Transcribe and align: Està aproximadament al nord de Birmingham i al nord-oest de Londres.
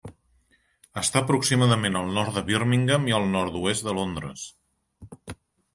Està 1.01 1.21
aproximadament 1.25 1.99
al 2.01 2.09
nord 2.17 2.39
de 2.39 2.43
Birmingham 2.49 3.07
i 3.13 3.17
al 3.19 3.29
nord-oest 3.37 3.87
de 3.91 3.97
Londres. 4.01 4.49